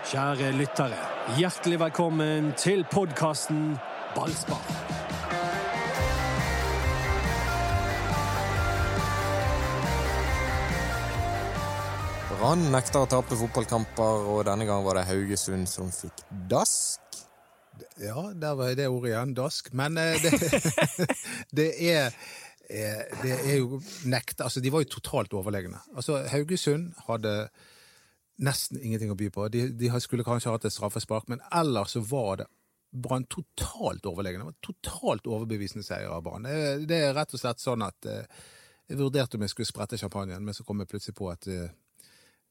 [0.00, 0.96] Kjære lyttere,
[1.36, 3.74] hjertelig velkommen til podkasten
[4.14, 4.62] Ballspar.
[12.30, 17.20] Brann nekter å tape fotballkamper, og denne gang var det Haugesund som fikk dask.
[18.00, 19.34] Ja, der var det ordet igjen.
[19.36, 19.68] Dask.
[19.76, 20.32] Men eh, det,
[21.60, 22.06] det er
[22.72, 25.82] eh, det er jo nekt, Altså, de var jo totalt overlegne.
[25.92, 27.50] Altså, Haugesund hadde
[28.40, 29.48] nesten ingenting å by på.
[29.52, 32.46] De, de skulle kanskje hatt et straffespark, men ellers så var det
[32.90, 34.40] Brann totalt overlegne.
[34.42, 36.42] Det var totalt overbevisende seier av Brann.
[36.48, 38.24] Det, det er rett og slett sånn at eh,
[38.90, 41.68] jeg vurderte om jeg skulle sprette champagnen, men så kom jeg plutselig på at eh,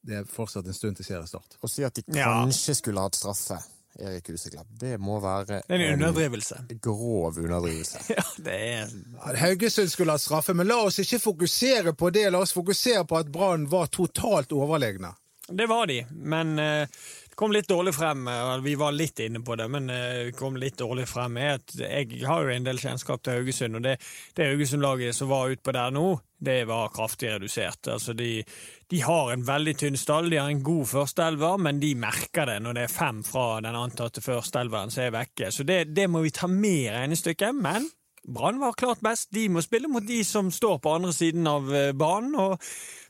[0.00, 1.58] det er fortsatt en stund til seriestart.
[1.60, 2.30] Å si at de Ja.
[2.40, 3.58] kanskje skulle hatt straffe,
[4.00, 6.62] Erik Huseklepp, det må være Det er en underdrivelse.
[6.80, 8.00] grov underdrivelse.
[8.16, 12.30] Ja, det er Ja, Haugesund skulle ha straffe, men la oss ikke fokusere på det.
[12.32, 15.10] La oss fokusere på at Brann var totalt overlegne.
[15.50, 16.86] Det var de, men eh,
[17.30, 18.28] det kom litt dårlig frem.
[18.28, 21.36] eh, Vi var litt inne på det, men eh, det kom litt dårlig frem.
[21.36, 23.96] Jeg har jo en del kjennskap til Haugesund, og det,
[24.36, 27.90] det Haugesund-laget som var utpå der nå, det var kraftig redusert.
[27.90, 28.44] Altså de,
[28.90, 32.60] de har en veldig tynn stall, de har en god førsteelver, men de merker det
[32.62, 35.50] når det er fem fra den antatte førsteelveren som er vekke.
[35.50, 37.58] Så det, det må vi ta med i regnestykket.
[37.58, 37.90] Men
[38.30, 39.32] Brann var klart best.
[39.34, 41.66] De må spille mot de som står på andre siden av
[41.98, 42.60] banen, og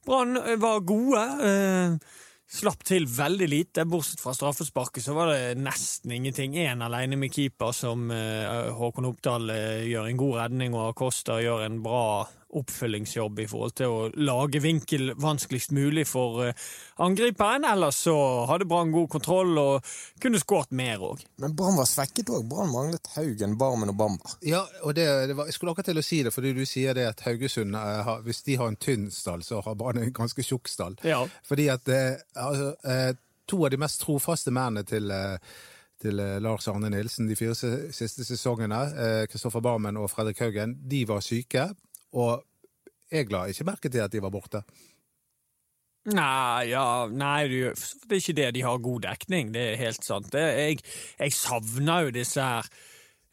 [0.06, 1.26] Brann var gode.
[2.50, 6.56] Slapp til veldig lite, bortsett fra straffesparket så var det nesten ingenting.
[6.58, 11.38] Én alene med keeper, som eh, Håkon Oppdal eh, gjør en god redning, og Acosta
[11.38, 12.02] gjør en bra
[12.56, 16.66] oppfølgingsjobb i forhold til å lage vinkel vanskeligst mulig for eh,
[17.02, 17.66] angriperen.
[17.68, 18.14] Ellers så
[18.50, 21.24] hadde Brann god kontroll og kunne skåret mer òg.
[21.42, 22.46] Men Brann var svekket òg.
[22.50, 24.36] Brann manglet Haugen, Barmen og Bamba.
[24.46, 26.96] Ja, og det, det var, Jeg skulle akkurat til å si det, fordi du sier
[26.96, 30.14] det at Haugesund, eh, har, hvis de har en tynn stall, så har Brann en
[30.16, 30.98] ganske tjukk stall.
[31.06, 31.22] Ja.
[31.46, 33.12] Fordi at eh, altså, eh,
[33.50, 35.36] to av de mest trofaste mennene til eh,
[36.00, 38.78] til eh, Lars Arne Nilsen de fire siste sesongene,
[39.28, 41.66] Kristoffer Barmen og Fredrik Haugen, de var syke.
[42.16, 42.42] Og
[43.10, 44.62] jeg la ikke merke til at de var borte.
[46.10, 48.46] Nei, ja, nei, det er ikke det.
[48.56, 50.32] De har god dekning, det er helt sant.
[50.32, 50.80] Jeg,
[51.20, 52.70] jeg savner jo disse her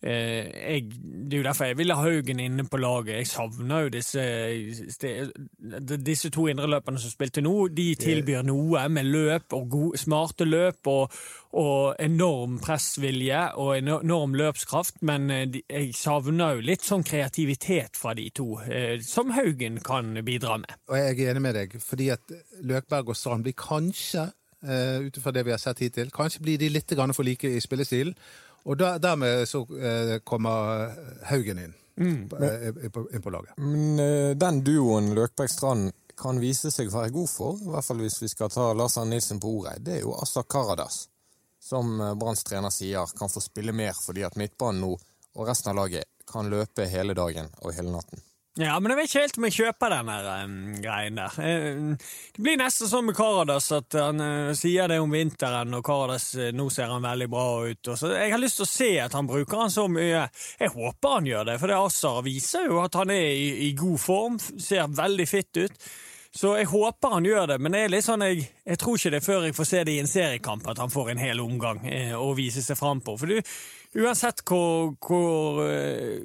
[0.01, 3.15] eh, jeg, Det er jo derfor jeg vil ha Haugen inne på laget.
[3.17, 4.23] Jeg savner jo disse
[6.07, 7.67] Disse to indreløperne som spilte nå.
[7.73, 11.13] De tilbyr noe med løp og gode, smarte løp og,
[11.57, 18.13] og enorm pressvilje og enorm løpskraft, men eh, jeg savner jo litt sånn kreativitet fra
[18.17, 20.75] de to, eh, som Haugen kan bidra med.
[20.91, 22.35] Og jeg er enig med deg, fordi at
[22.67, 24.27] Løkberg og Strand blir kanskje,
[24.63, 27.63] eh, ut ifra det vi har sett hittil, kanskje blir de litt for like i
[27.63, 28.15] spillestilen.
[28.67, 30.91] Og da, dermed så eh, kommer
[31.29, 31.75] Haugen inn,
[32.29, 33.55] på, men, inn på, inn på laget.
[33.63, 38.01] Men eh, den duoen Løkberg-Strand kan vise seg å være god for, i hvert fall
[38.03, 41.06] hvis vi skal ta Lars Arne Nilsen på ordet, det er jo Asa Karadas.
[41.63, 44.97] Som eh, Branns trener sier, kan få spille mer fordi at midtbanen nå
[45.38, 48.26] og resten av laget kan løpe hele dagen og hele natten.
[48.57, 51.35] Ja, men jeg vet ikke helt om jeg kjøper den um, greien der.
[51.38, 55.85] Uh, det blir nesten sånn med Karadas at han uh, sier det om vinteren, og
[55.85, 57.91] Karadas uh, nå ser han veldig bra ut.
[57.94, 60.25] Så jeg har lyst til å se at han bruker han så mye.
[60.57, 63.72] Jeg håper han gjør det, for det Assar viser jo at han er i, i
[63.78, 65.89] god form, ser veldig fitt ut.
[66.38, 69.12] Så jeg håper han gjør det, men det er litt sånn jeg, jeg tror ikke
[69.13, 71.41] det er før jeg får se det i en seriekamp at han får en hel
[71.41, 73.16] omgang eh, å vise seg fram på.
[73.18, 73.39] For du,
[73.95, 76.19] uansett hvor, hvor, eh,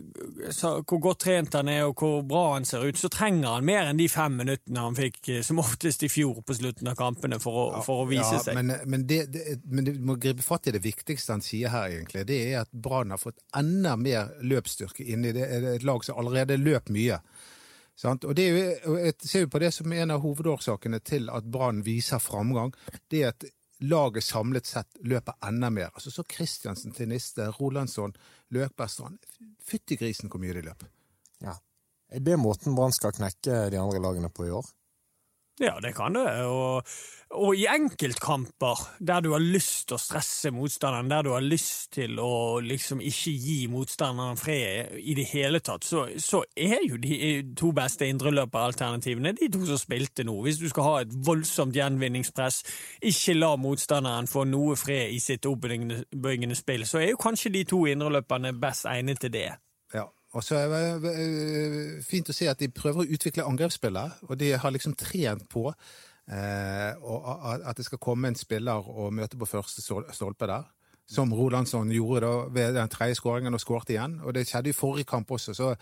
[0.89, 3.91] hvor godt trent han er og hvor bra han ser ut, så trenger han mer
[3.91, 7.39] enn de fem minuttene han fikk eh, som oftest i fjor på slutten av kampene
[7.43, 8.59] for å, for å vise Ja, seg.
[8.59, 11.93] Men, men, det, det, men du må gripe fatt i det viktigste han sier her,
[11.95, 12.27] egentlig.
[12.29, 16.19] Det er at Brann har fått enda mer løpsstyrke inn i det, et lag som
[16.21, 17.23] allerede løp mye.
[17.99, 18.25] Sant?
[18.25, 21.47] Og det er jo, jeg ser jo på det som en av hovedårsakene til at
[21.53, 22.73] Brann viser framgang.
[23.13, 23.45] Det er at
[23.83, 25.91] laget samlet sett løper enda mer.
[25.95, 28.15] Altså Så Kristiansen til Niste, Rolandsson,
[28.55, 29.19] Løkbergstrand.
[29.63, 30.85] Fytti grisen hvor mye de løp.
[31.43, 31.57] Ja.
[32.13, 34.67] Er det måten Brann skal knekke de andre lagene på i år?
[35.61, 36.45] Ja, det kan det.
[36.49, 36.83] Og,
[37.31, 41.93] og i enkeltkamper der du har lyst til å stresse motstanderen, der du har lyst
[41.99, 46.97] til å liksom ikke gi motstanderen fred i det hele tatt, så, så er jo
[47.01, 50.39] de to beste indreløperalternativene de to som spilte nå.
[50.47, 52.63] Hvis du skal ha et voldsomt gjenvinningspress,
[53.13, 57.67] ikke la motstanderen få noe fred i sitt oppbyggende spill, så er jo kanskje de
[57.69, 59.51] to indreløperne best egnet til det.
[60.33, 64.39] Og så er det eh, fint å se at de prøver å utvikle angrepsspillet, og
[64.41, 69.49] de har liksom trent på eh, at det skal komme en spiller og møte på
[69.51, 70.71] første stolpe der.
[71.13, 74.15] Som Rolandsson gjorde da ved den tredje skåringen og skårte igjen.
[74.23, 75.53] Og det skjedde i forrige kamp også.
[75.53, 75.73] Så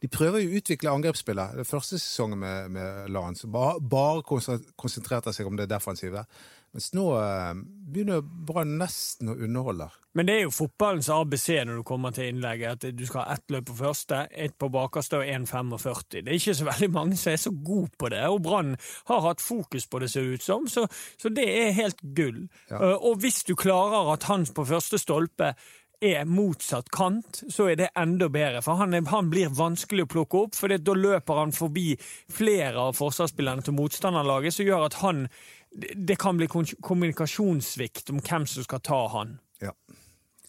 [0.00, 1.58] de prøver jo å utvikle angrepsspillet.
[1.58, 6.22] Det første sesongen med, med Lan bare, bare konsentrerte seg om det defensive.
[6.70, 7.54] Mens nå eh,
[7.90, 9.88] begynner Brann nesten å underholde.
[10.14, 13.34] Men det er jo fotballens ABC når du kommer til innlegget, at du skal ha
[13.36, 16.04] ett løp på første, ett på bakerste og 1,45.
[16.20, 18.76] Det er ikke så veldig mange som er så gode på det, og Brann
[19.10, 20.86] har hatt fokus på det, ser det ut som, så,
[21.18, 22.48] så det er helt gull.
[22.70, 22.78] Ja.
[22.78, 25.54] Uh, og hvis du klarer at han på første stolpe
[26.00, 28.62] er motsatt kant, så er det enda bedre.
[28.64, 31.92] For han, er, han blir vanskelig å plukke opp, for da løper han forbi
[32.32, 35.26] flere av forsvarsspillerne til motstanderlaget, som gjør at han
[35.96, 36.46] Det kan bli
[36.82, 39.36] kommunikasjonssvikt om hvem som skal ta han.
[39.62, 39.72] Ja.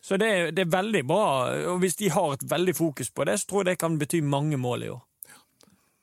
[0.02, 1.26] Så det, er- det er veldig bra,
[1.74, 4.22] og hvis de har et veldig fokus på det, så tror jeg det kan bety
[4.22, 5.02] mange mål i år.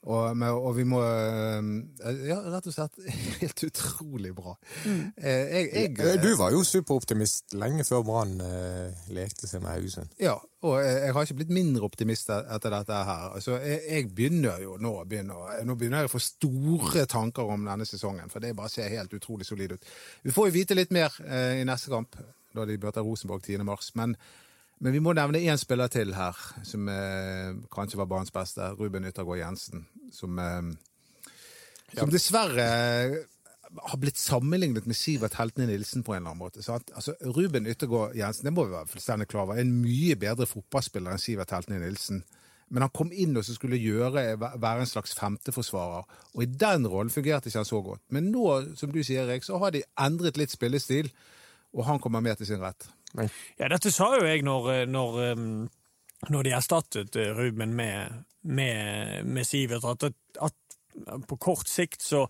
[0.08, 2.94] Og, men- og vi må eh, Ja, rett og slett
[3.42, 4.54] helt utrolig bra.
[4.86, 9.74] Eh, Jeg, jeg, Eh, Du var jo superoptimist lenge før Brann eh, lekte seg med
[9.74, 10.08] Haugesund.
[10.22, 13.28] Ja, og jeg, har ikke blitt mindre optimist etter dette her.
[13.36, 17.68] Altså, jeg, jeg begynner jo nå, begynner, nå begynner jeg å få store tanker om
[17.68, 19.92] denne sesongen, for det bare ser helt utrolig solid ut.
[20.24, 22.16] Vi får jo vite litt mer eh, i neste kamp,
[22.56, 23.60] da de møter Rosenborg 10.
[23.68, 23.92] mars.
[24.00, 24.16] Men,
[24.78, 26.36] men vi må nevne én spiller til her,
[26.66, 28.70] som eh, kanskje var banens beste.
[28.78, 29.86] Ruben Yttergård Jensen.
[30.14, 31.18] Som, eh,
[31.96, 32.68] som dessverre
[33.76, 36.62] har blitt sammenlignet med Sivert Heltene Nilsen på en eller annen måte.
[36.64, 36.92] Sant?
[36.96, 40.48] Altså, Ruben Yttergård Jensen det må vi være fullstendig klar over, er en mye bedre
[40.48, 42.22] fotballspiller enn Sivert Heltene Nilsen.
[42.68, 46.04] Men han kom inn og så skulle gjøre, være en slags femteforsvarer,
[46.34, 48.02] og i den rollen fungerte ikke han så godt.
[48.12, 48.46] Men nå,
[48.76, 51.08] som du sier, Erik, så har de endret litt spillestil,
[51.72, 52.88] og han kommer mer til sin rett.
[53.16, 55.68] Men Ja, dette sa jo jeg når, når, um,
[56.28, 60.10] når de erstattet uh, Ruben med, med, med Sivert, at,
[60.42, 60.67] at
[61.28, 62.24] på kort sikt så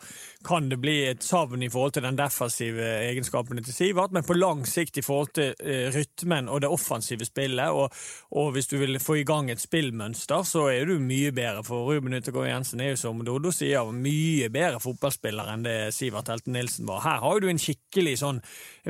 [0.47, 4.37] kan det bli et savn i forhold til den defensive egenskapene til Sivert, men på
[4.39, 7.95] lang sikt i forhold til eh, rytmen og det offensive spillet, og,
[8.39, 11.65] og hvis du vil få i gang et spillmønster, så er du mye bedre.
[11.67, 16.31] For Ruben Yttergård Jensen er jo, som Dodo sier, mye bedre fotballspiller enn det Sivert
[16.33, 17.03] Helten Nilsen var.
[17.07, 18.43] Her har du en skikkelig sånn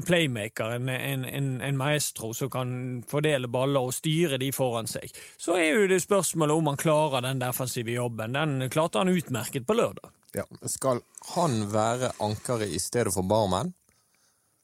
[0.06, 2.70] playmaker, en, en, en, en maestro som kan
[3.08, 5.12] fordele baller og styre de foran seg.
[5.38, 8.36] Så er jo det spørsmålet om han klarer den defensive jobben.
[8.36, 10.14] Den klarte han utmerket på lørdag.
[10.36, 10.44] Ja.
[10.68, 11.00] skal
[11.34, 13.72] han være ankeret i stedet for Barmen?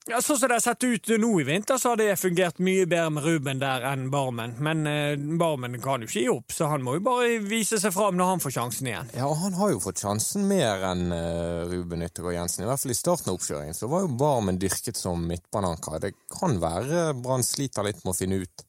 [0.04, 2.84] Ja, Sånn som det har sett ut nå i vinter, så har det fungert mye
[2.84, 4.52] bedre med Ruben der enn Barmen.
[4.60, 7.94] Men eh, Barmen kan jo ikke gi opp, så han må jo bare vise seg
[7.94, 9.08] fram når han får sjansen igjen.
[9.16, 12.66] Ja, og han har jo fått sjansen mer enn eh, Ruben Yttergård Jensen.
[12.66, 15.96] I hvert fall i starten av oppkjøringen så var jo Barmen dyrket som midtbananker.
[16.04, 18.68] Det kan være Brann sliter litt med å finne ut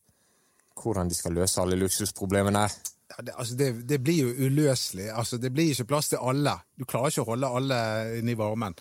[0.80, 2.64] hvordan de skal løse alle luksusproblemene.
[3.10, 5.10] Ja, det, altså det, det blir jo uløselig.
[5.14, 6.58] Altså, det blir ikke plass til alle.
[6.78, 7.80] Du klarer ikke å holde alle
[8.20, 8.78] inne i varmen.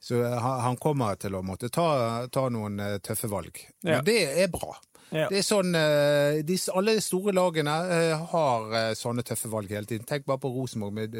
[0.00, 1.88] Så eh, han, han kommer til å måtte ta,
[2.32, 3.60] ta noen eh, tøffe valg.
[3.86, 4.74] Men det er bra.
[5.10, 5.26] Ja.
[5.30, 7.76] Det er sånn, eh, de, Alle de store lagene
[8.32, 10.08] har sånne tøffe valg hele tiden.
[10.08, 11.18] Tenk bare på Rosenborg med,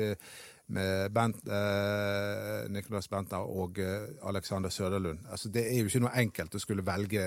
[0.75, 3.79] med Bent, eh, Nicolas Bentner og
[4.27, 5.23] Alexander Søderlund.
[5.31, 7.25] Altså, det er jo ikke noe enkelt å skulle velge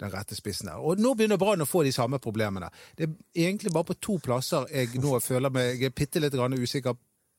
[0.00, 0.82] den rette spissen der.
[0.82, 2.70] Og nå begynner Brann å få de samme problemene.
[2.96, 6.96] Det er egentlig bare på to plasser jeg nå føler meg bitte litt usikker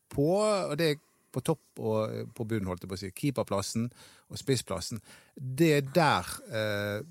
[0.10, 0.30] på.
[0.40, 1.02] og det er
[1.36, 3.12] på topp og på bunnen, holdt jeg på å si.
[3.12, 3.90] Keeperplassen
[4.32, 5.02] og spissplassen.
[5.36, 7.02] Det er der eh,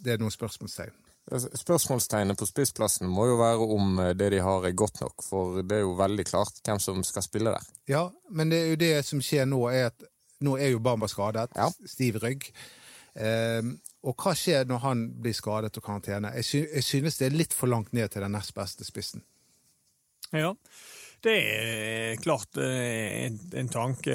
[0.00, 0.92] det er noen spørsmålstegn.
[1.30, 5.24] Altså, Spørsmålstegnet på spissplassen må jo være om eh, det de har er godt nok,
[5.24, 7.68] for det er jo veldig klart hvem som skal spille der.
[7.90, 10.08] Ja, men det er jo det som skjer nå, er at
[10.44, 11.52] nå er jo Bamba skadet.
[11.56, 11.68] Ja.
[11.88, 12.48] Stiv rygg.
[13.14, 13.62] Eh,
[14.00, 16.32] og hva skjer når han blir skadet og karantene?
[16.40, 19.24] Jeg, synes det er litt for langt ned til den nest beste spissen.
[20.32, 20.54] Ja,
[21.20, 24.14] det er klart eh, en, en tanke.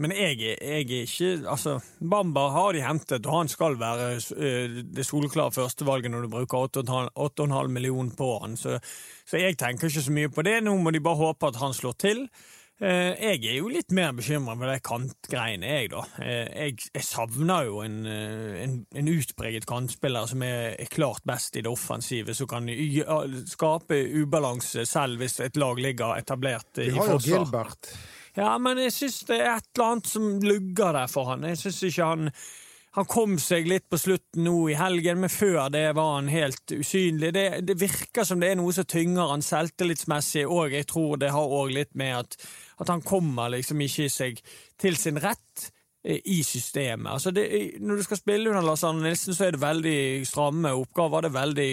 [0.00, 4.78] Men jeg, jeg er ikke Altså, Bamba har de hentet, og han skal være eh,
[4.96, 8.56] det soleklare førstevalget når du bruker 8,5 8,5 millioner på han.
[8.56, 8.78] Så,
[9.28, 10.62] så jeg tenker ikke så mye på det.
[10.64, 12.24] Nå må de bare håpe at han slår til.
[12.80, 16.04] Eh, Jeg er jo litt mer bekymra for de kantgreiene, jeg, da.
[16.22, 21.26] Eh, Jeg, jeg savner jo en, eh, en, en utpreget kantspiller som er, er klart
[21.26, 22.70] best i det offensive, som kan
[23.50, 27.18] skape ubalanse selv hvis et lag ligger etablert eh, Vi i har jo.
[27.26, 27.90] Gilbert.
[28.38, 31.42] Ja, men jeg syns det er et eller annet som lugger der for han.
[31.50, 32.32] Jeg syns ikke han
[32.96, 36.72] han kom seg litt på slutten nå i helgen, men før det var han helt
[36.72, 37.28] usynlig.
[37.36, 41.30] Det, det virker som det er noe som tynger han selvtillitsmessig, og jeg tror det
[41.30, 42.38] har òg litt med at,
[42.78, 44.40] at han kommer liksom ikke seg
[44.80, 45.68] til sin rett
[46.04, 47.10] eh, i systemet.
[47.12, 47.46] Altså det,
[47.82, 51.24] når du skal spille under Lars Arne Nilsen, så er det veldig stramme oppgaver.
[51.24, 51.70] Det er veldig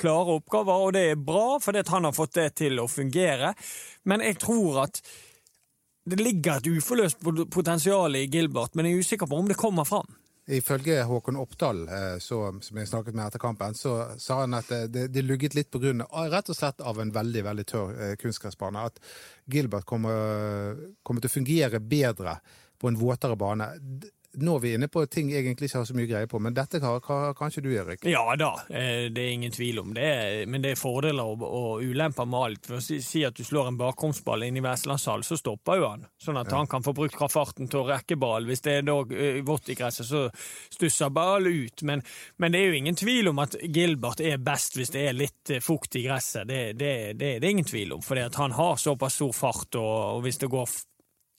[0.00, 3.54] klare oppgaver, og det er bra, fordi han har fått det til å fungere.
[4.04, 5.00] Men jeg tror at
[6.04, 7.22] det ligger et uforløst
[7.52, 10.10] potensial i Gilbert, men jeg er usikker på om det kommer fram.
[10.46, 14.68] Ifølge Håkon Oppdal, eh, så, som jeg snakket med etter kampen, så sa han at
[14.76, 17.94] eh, det, det lugget litt på grunn rett og slett av en veldig veldig tørr
[17.96, 18.82] eh, kunstgressbane.
[18.90, 19.00] At
[19.48, 22.36] Gilbert kommer, kommer til å fungere bedre
[22.76, 23.70] på en våtere bane.
[24.36, 26.54] Nå er vi inne på ting jeg egentlig ikke har så mye greie på, men
[26.56, 27.00] dette har,
[27.38, 28.04] kanskje du, Erik?
[28.08, 30.46] Ja da, eh, det er ingen tvil om det.
[30.50, 32.68] Men det er fordeler og, og ulemper med alt.
[32.68, 35.90] For å si, si at du slår en bakromsball inn i Vestlandshall, så stopper jo
[35.92, 36.06] han.
[36.20, 38.48] Sånn at han kan få brukt farten til å rekke ball.
[38.48, 40.26] Hvis det er da eh, vått i gresset, så
[40.74, 41.84] stusser ball ut.
[41.86, 42.02] Men,
[42.42, 45.54] men, det er jo ingen tvil om at Gilbert er best hvis det er litt
[45.54, 46.48] eh, fukt i gresset.
[46.48, 49.94] Det, det, det, det er ingen tvil om, for han har såpass stor fart, og,
[50.18, 50.68] og hvis det går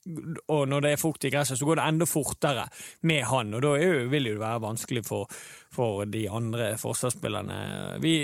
[0.06, 2.66] og når det er fukt i gresset, så går det enda fortere
[3.08, 3.72] med han, og da
[4.10, 5.30] vil det jo være vanskelig for,
[5.74, 7.58] for de andre forsvarsspillerne.
[8.02, 8.14] Vi,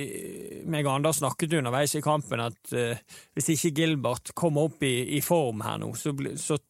[0.71, 5.17] meg og Anders snakket underveis i kampen at uh, hvis ikke Gilbert kommer opp i,
[5.19, 6.61] i form her nå, så, så,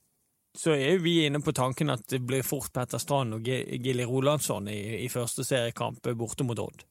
[0.57, 4.71] så, er vi inne på tanken at det blir fort Petter Strand og Gilly Rolandsson
[4.73, 6.87] i, i første seriekamp borte mot Odd.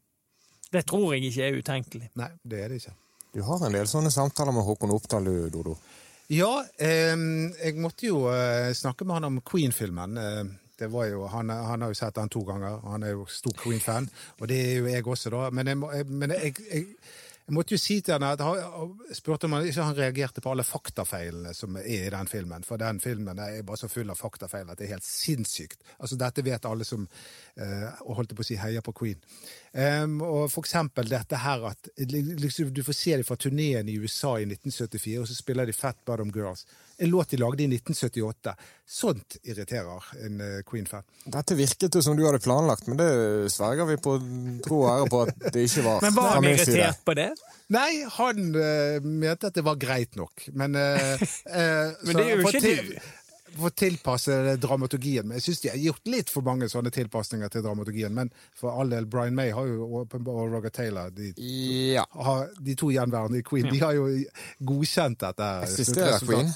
[0.71, 2.13] Det tror jeg ikke er utenkelig.
[2.21, 2.95] Nei, det er det ikke.
[3.31, 5.75] Du har en del sånne samtaler med Håkon Oppdal, du, Dodo?
[6.31, 7.15] Ja, eh,
[7.59, 10.17] jeg måtte jo eh, snakke med han om Queen-filmen.
[10.17, 12.79] Eh, han, han, har jo sett den to ganger.
[12.89, 14.07] Han er jo stor Queen-fan,
[14.39, 15.49] og det er jo jeg også, da.
[15.53, 16.85] Men jeg, men jeg, jeg
[17.47, 20.51] jeg måtte jo si til henne at han spurte om han ikke han reagerte på
[20.53, 22.65] alle faktafeilene som er i den filmen.
[22.67, 25.81] For den filmen er bare så full av faktafeil at det er helt sinnssykt.
[25.97, 27.07] Altså Dette vet alle som
[27.57, 29.19] eh, holdt på å si heier på Queen.
[29.71, 33.97] Um, og for eksempel dette her at liksom, du får se dem fra turneen i
[33.99, 36.65] USA i 1974, og så spiller de Fat Bottom Girls
[37.01, 38.55] en låt de lagde i 1978.
[38.87, 41.05] Sånt irriterer en uh, Queen-fan.
[41.23, 43.09] Dette virket jo som du hadde planlagt, men det
[43.53, 44.17] sverger vi på
[44.65, 46.01] tro og ære på at det ikke var.
[46.05, 47.31] Men var han irritert på det?
[47.71, 51.25] Nei, han uh, mente at det var greit nok, men uh,
[52.05, 52.93] Men det er jo ikke du
[53.55, 55.27] for å tilpasse dramaturgien.
[55.27, 58.13] Men jeg syns de har gjort litt for mange sånne tilpasninger til dramaturgien.
[58.15, 61.33] Men for all del, Brian May har jo, og Roger Taylor, de,
[61.95, 62.05] ja.
[62.27, 63.73] har, de to gjenværende i Queen, ja.
[63.73, 64.09] de har jo
[64.71, 65.53] godkjent dette.
[65.67, 66.51] Eksisterer Queen?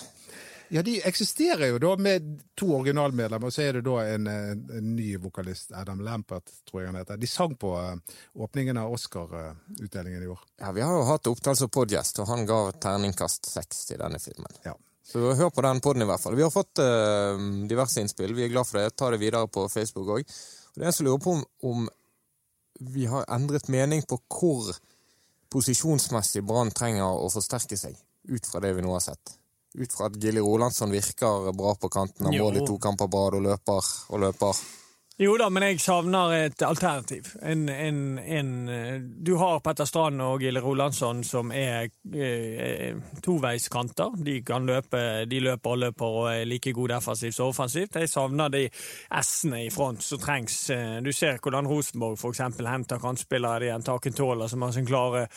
[0.69, 2.25] Ja, de eksisterer jo da med
[2.57, 6.89] to originalmedlemmer, og så er det da en, en, ny vokalist, Adam Lampert, tror jeg
[6.89, 7.19] han heter.
[7.21, 10.41] De sang på uh, åpningen av Oscar-utdelingen i år.
[10.61, 14.19] Ja, vi har jo hatt opptak som podgjest, og han ga terningkast seks til denne
[14.21, 14.57] filmen.
[14.65, 14.73] Ja.
[15.05, 16.37] Så hør på den poden i hvert fall.
[16.37, 17.37] Vi har fått uh,
[17.69, 18.95] diverse innspill, vi er glad for det.
[18.97, 20.35] Ta det videre på Facebook òg.
[20.75, 21.87] Det er en som lurer på om, om
[22.95, 24.73] vi har endret mening på hvor
[25.53, 27.95] posisjonsmessig Brann trenger å forsterke seg,
[28.27, 29.37] ut fra det vi nå har sett
[29.77, 32.25] ut fra at Gilly Rolandsson virker bra på kanten.
[32.29, 34.63] Han mål i to kamper på rad og løper og løper.
[35.15, 37.29] Jo da, men jeg savner et alternativ.
[37.39, 38.49] En, en, en,
[39.23, 44.17] du har Petter Strand og Gille Rolandsson som er eh, toveiskanter.
[44.27, 44.99] De kan løpe,
[45.31, 47.95] de løper og løper og er like gode defensivt som offensivt.
[47.95, 48.65] Jeg savner de
[49.21, 50.57] S-ene i front som trengs.
[50.75, 52.43] Eh, du ser hvordan Rosenborg f.eks.
[52.67, 53.63] henter kantspillere.
[53.63, 55.29] De har Taken Tåler som har sin klare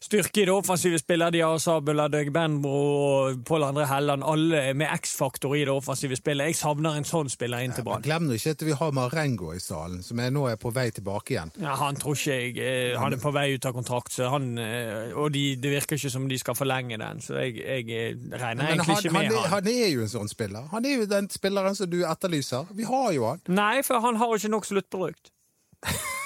[0.00, 1.32] styrke i det offensive spillet.
[1.32, 6.16] De har Sabula, Døg Benbro og Pål André Helland, alle med X-faktor i det offensive
[6.16, 6.52] spillet.
[6.52, 8.04] Jeg savner en sånn spiller inn til Brann.
[8.06, 10.88] Glem nå ikke at vi har Marengo i stallen, som er nå er på vei
[10.94, 11.50] tilbake igjen.
[11.62, 14.52] Ja, Han tror ikke jeg eh, Han er på vei ut av kontrakt, så han,
[14.62, 17.22] eh, og de, det virker ikke som de skal forlenge den.
[17.24, 19.40] Så jeg, jeg eh, regner Men egentlig han, ikke med han.
[19.40, 20.68] Er, han er jo en sånn spiller.
[20.74, 22.70] Han er jo den spilleren som du etterlyser.
[22.78, 23.42] Vi har jo han.
[23.50, 25.34] Nei, for han har ikke nok sluttprodukt.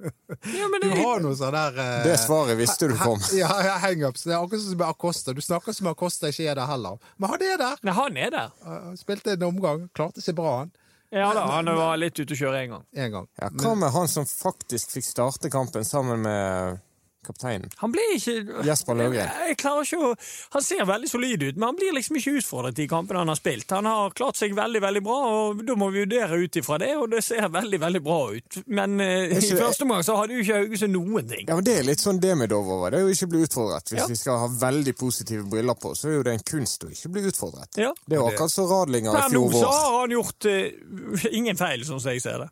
[0.00, 3.20] Ja, det, du har noe sånn der uh, Det svaret visste du kom.
[3.36, 3.50] Ja,
[3.82, 4.24] hangups.
[4.24, 5.34] Det er akkurat som med Acosta.
[5.36, 6.96] Du snakker som Acosta ikke er der heller.
[7.20, 7.82] Men han er der!
[7.84, 8.54] Nei, han er der.
[8.64, 9.88] Uh, spilte en omgang.
[9.96, 10.72] Klarte seg bra, han.
[11.10, 12.84] Ja da, han var litt ute å kjøre en gang.
[12.94, 13.26] En gang.
[13.40, 16.78] Ja, hva med han som faktisk fikk starte kampen sammen med
[17.26, 17.70] kapteinen.
[17.76, 19.30] Han blir ikke Jesper Løvgren.
[19.48, 20.12] Jeg, klarer ikke å
[20.54, 23.38] Han ser veldig solid ut, men han blir liksom ikke utfordret i kampene han har
[23.38, 23.70] spilt.
[23.76, 26.90] Han har klart seg veldig, veldig bra, og da må vi vurdere ut ifra det,
[26.96, 28.60] og det ser veldig, veldig bra ut.
[28.66, 31.44] Men eh, i første omgang så hadde jo ikke Haugesund noen ting.
[31.48, 33.92] Ja, men Det er litt sånn Demidov over det, å ikke bli utfordret.
[33.92, 34.08] Hvis ja.
[34.10, 37.12] vi skal ha veldig positive briller på, så er jo det en kunst å ikke
[37.16, 37.80] bli utfordret.
[37.80, 37.92] Ja.
[38.06, 39.52] Det er jo akkurat som Radlinger i fjor vår.
[39.52, 42.50] Men nå så har han gjort eh, ingen feil, sånn som jeg ser det.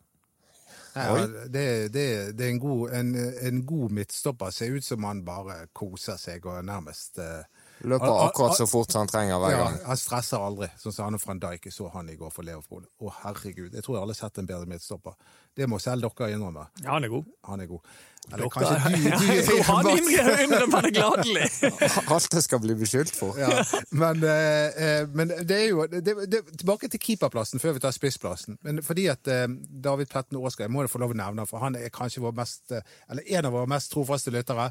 [0.99, 1.65] Ja, det,
[1.95, 2.07] det,
[2.39, 3.15] det, er en god, en,
[3.49, 4.51] en god midtstopper.
[4.55, 7.45] Ser ut som han bare koser seg og nærmest uh,
[7.81, 9.79] Løper akkurat så fort som han trenger hver gang.
[9.79, 10.71] Ja, han stresser aldri.
[10.81, 12.89] Sånn som Arne van Dijk så han i går for Leopold.
[12.99, 13.75] Å, herregud.
[13.75, 15.19] Jeg tror jeg aldri har sett en bedre midtstopper.
[15.59, 16.69] Det må selv dere innrømme.
[16.83, 17.29] Ja, han er god.
[17.49, 17.87] Han er god.
[18.33, 21.47] Eller kanskje du, du, Han innrømmer det gladelig!
[22.15, 23.39] Alt det skal bli beskyldt for.
[23.41, 27.85] Ja, men, eh, eh, men, det er jo det, det, Tilbake til keeperplassen før vi
[27.85, 28.59] tar spissplassen.
[28.67, 29.47] Men fordi at eh,
[29.89, 32.67] David Pletten Aasgaard, jeg må få lov å nevne for han er kanskje vår mest,
[32.75, 34.71] eh, eller en av våre mest trofaste lyttere.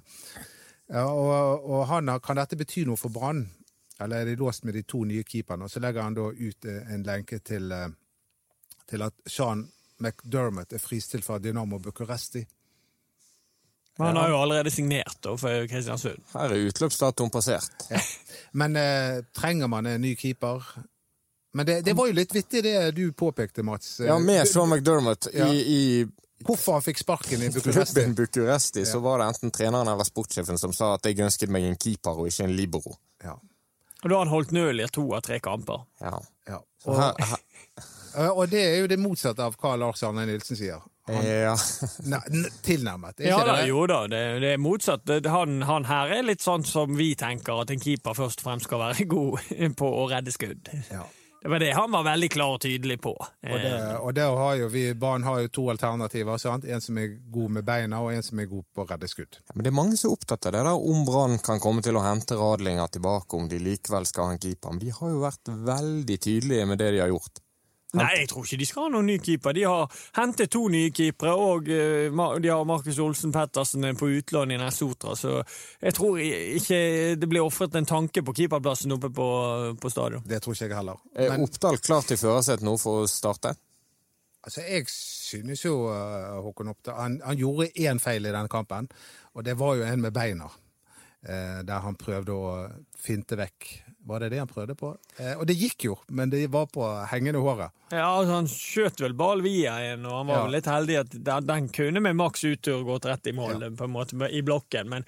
[0.87, 3.45] Ja, og, og han, kan dette bety noe for Brann?
[3.99, 5.65] Eller er de låst med de to nye keeperne?
[5.65, 7.87] Og så legger han da ut eh, en lenke til, eh,
[8.89, 9.65] til at Sean
[9.97, 12.43] McDermott er fristilt fra Dynamo Bucuresti.
[13.97, 16.21] Men han har jo allerede signert da, for Kristiansund.
[16.35, 17.87] Her er utløpsdatoen passert.
[17.93, 18.03] Ja.
[18.57, 20.63] Men eh, trenger man en ny keeper?
[21.57, 23.97] Men det, det var jo litt vittig det du påpekte, Mats.
[24.05, 25.49] Ja, med Sean McDermott Ja.
[25.49, 25.81] i, i
[26.45, 27.93] Hvorfor han fikk sparken i Bucuresti.
[27.93, 31.65] klubben Bucuresti, så var det enten treneren eller sportssjefen som sa at jeg ønsket meg
[31.65, 32.93] en keeper og ikke en libero.
[33.23, 33.33] Ja.
[34.03, 35.87] Og da har han holdt nøl i to av tre kamper.
[36.01, 36.19] Ja.
[36.47, 36.61] Ja.
[36.85, 37.39] Og, her,
[38.15, 40.85] her, og det er jo det motsatte av hva Lars Arne Nilsen sier.
[41.07, 41.55] Han, ja.
[42.11, 43.23] ne, tilnærmet.
[43.25, 43.67] Ja da, det?
[43.71, 45.09] jo da, det, det er motsatt.
[45.31, 48.69] Han, han her er litt sånn som vi tenker at en keeper først og fremst
[48.69, 50.69] skal være god på å redde skudd.
[50.91, 51.07] Ja.
[51.47, 53.11] Det var det han var veldig klar og tydelig på.
[53.15, 53.69] Og, det,
[54.03, 56.35] og der har jo vi, barn har jo to alternativer.
[56.43, 56.67] Sant?
[56.67, 59.37] En som er god med beina, og en som er god på å redde skudd.
[59.53, 61.95] Men det er mange som er opptatt av det der om Brann kan komme til
[61.95, 64.75] å hente Radlinger tilbake, om de likevel skal ha en keeper.
[64.75, 67.39] Men de har jo vært veldig tydelige med det de har gjort.
[67.95, 69.55] Nei, jeg tror ikke de skal ha noen ny keeper.
[69.55, 72.11] De har hentet to nye keepere, og eh,
[72.43, 75.37] de har Markus Olsen Pettersen på utlån i Nessotra, så
[75.79, 76.81] jeg tror ikke
[77.15, 79.29] det blir ofret en tanke på keeperplassen oppe på,
[79.79, 80.25] på stadion.
[80.27, 80.99] Det tror ikke jeg heller.
[81.15, 83.55] Er Oppdal klar til førersetet nå for å starte?
[84.47, 88.87] altså, jeg synes jo uh, Håkon Oppdal han, han gjorde én feil i denne kampen,
[89.35, 90.49] og det var jo en med beina.
[91.27, 92.51] eh, der han prøvde å
[92.95, 93.65] finte vekk
[94.07, 94.93] Var det det han prøvde på?
[95.19, 97.73] Eh, og det gikk jo, men det var på hengende håret.
[97.91, 100.43] Ja, altså, Han skjøt vel ball via en, og han var Ja.
[100.45, 103.83] vel litt heldig at den, den kunne med maks uttur gått rett i mål på
[103.89, 104.87] en måte, i blokken.
[104.89, 105.03] Men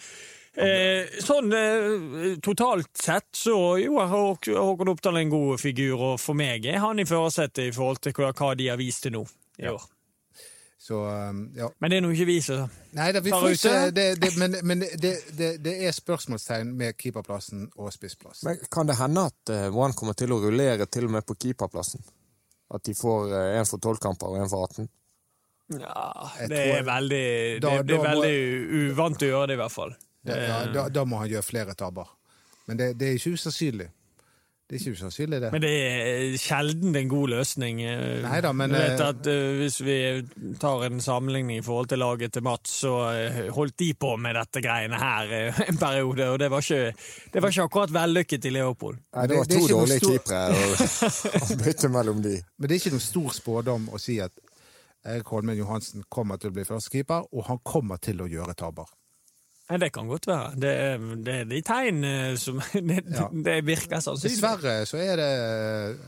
[0.59, 6.35] eh, sånn eh, totalt sett så jo, har Håkon Oppdal en god figur, og for
[6.35, 9.23] meg er han i førersetet i forhold til hva, hva de har vist til nå
[9.59, 9.87] i år.
[10.89, 11.67] Så um, ja.
[11.77, 12.63] Men det er nå ikke vi som
[12.97, 13.73] Nei vi Tar ut det.
[13.93, 18.41] Det, det, men men det, det, det er spørsmålstegn med keeperplassen og spissplass.
[18.47, 22.01] Men kan det hende at Brann kommer til å rullere til og med på keeperplassen?
[22.73, 24.89] At de får én en for tolv kamper og en for 18?
[25.77, 29.53] Ja, det er veldig, Da- det, det er da må- veldig uvant å gjøre det,
[29.53, 29.93] i hvert fall.
[30.25, 32.09] Da, ja, Eh, da, da må han gjøre flere tabber.
[32.67, 33.89] Men det, det er ikke usannsynlig.
[34.69, 35.47] Det er ikke usannsynlig, det.
[35.51, 37.79] Men det er sjelden en god løsning.
[37.81, 38.19] eh.
[38.21, 39.95] Neida, men, Du vet eh, at eh, Hvis vi
[40.61, 42.91] tar en sammenligning i forhold til laget til Mats, så
[43.55, 45.33] holdt de på med dette greiene her
[45.65, 46.93] en periode, og det var ikke,
[47.33, 48.99] det var ikke akkurat vellykket i Leopold.
[49.17, 52.35] Nei, det var to det dårlige stor- keepere å bytte mellom de.
[52.59, 54.37] Men det er ikke noen stor spådom å si at
[55.09, 58.85] Erik Holmen Johansen kommer til å bli førstekeeper, og han kommer til å gjøre tabber.
[59.69, 60.53] Nei, Det kan godt være.
[60.57, 63.27] Det, er- det er de tegn eh, som Det, Ja.
[63.31, 64.33] det virker sannsynlig.
[64.39, 65.29] Dessverre så er det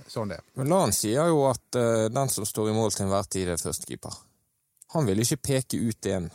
[0.10, 0.46] sånn det er.
[0.58, 3.62] Men Lan sier jo at uh, den som står i mål til enhver tid, er
[3.62, 4.16] førstekeeper.
[4.96, 6.32] Han vil ikke peke ut en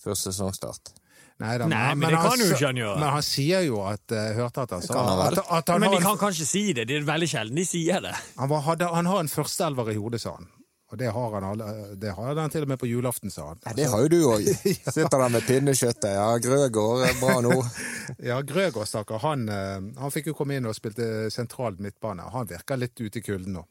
[0.00, 0.94] før sesongstart.
[1.40, 2.96] Neida, Nei, men det han kan jo ikke han gjøre.
[3.00, 5.94] Men han sier jo at uh, Hørte at han sa han at, at han, Men
[5.94, 6.84] de kan kanskje si det.
[6.88, 8.12] Det er veldig sjelden de sier det.
[8.36, 10.48] han, var, hadde, han har en førsteelver i hodet, sa han.
[10.90, 11.66] Og det har han, alle,
[12.02, 13.60] det har han til og med på julaften, sa han.
[13.68, 14.48] Ja, det har jo du òg.
[14.96, 16.08] Sitter der med pinnekjøttet.
[16.16, 17.60] Ja, Grøgaard er bra nå.
[18.30, 22.26] Ja, Grøgaard, stakkar, han, eh, han fikk jo komme inn og spilte sentralt midtbane.
[22.34, 23.64] Han virker litt ute i kulden nå.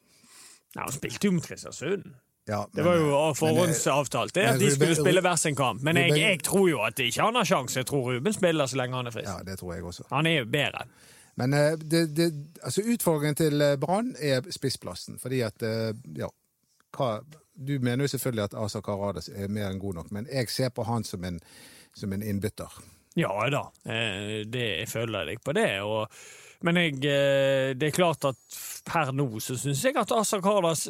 [0.77, 2.07] Nei, Han spilte jo mot Kristiansund.
[2.49, 5.83] Ja, Det var jo eh, forhåndsavtalt det at de skulle spille hver sin kamp.
[5.85, 7.81] Men jeg, jeg tror jo at de ikke han har sjanse.
[7.83, 9.29] Jeg tror Ruben spiller så lenge han er frisk.
[9.29, 10.07] Ja, det tror jeg også.
[10.15, 10.87] Han er jo bedre.
[11.39, 12.31] Men eh, det, det,
[12.63, 15.19] altså utfordringen til eh, Brann er spissplassen.
[15.21, 16.27] Fordi at eh, Ja,
[16.95, 17.19] hva
[17.59, 20.69] Du mener jo selvfølgelig at Asa Karadas er mer enn god nok, men jeg ser
[20.71, 21.41] på han som en,
[21.91, 22.77] som en innbytter.
[23.19, 25.81] Ja da, eh, det, jeg føler deg på det.
[25.83, 26.07] Og,
[26.63, 28.39] men jeg, eh, det er klart at
[28.87, 30.87] per nå så syns jeg at Asa Karadas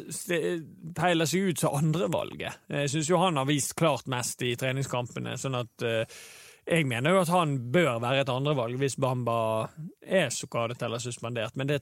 [0.96, 2.68] peiler seg ut som andrevalget.
[2.70, 5.34] Jeg syns jo han har vist klart mest i treningskampene.
[5.40, 6.20] sånn at eh,
[6.70, 9.70] jeg mener jo at han bør være et andrevalg hvis Bamba
[10.04, 11.80] er skadet eller suspendert, men det